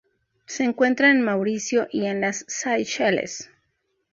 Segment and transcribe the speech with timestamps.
[0.47, 3.51] Se encuentra en Mauricio y en las Seychelles.